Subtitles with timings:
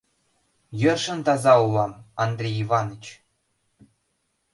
[0.81, 1.91] —Йӧршын таза улам,
[2.23, 3.03] Андрей Иваныч.